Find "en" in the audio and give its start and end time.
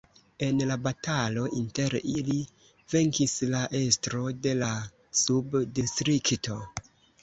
0.45-0.61